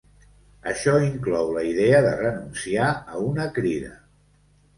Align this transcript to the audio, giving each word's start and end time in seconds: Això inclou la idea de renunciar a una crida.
Això 0.69 0.93
inclou 1.07 1.51
la 1.57 1.65
idea 1.73 1.99
de 2.07 2.15
renunciar 2.23 2.89
a 3.19 3.23
una 3.29 3.47
crida. 3.61 3.93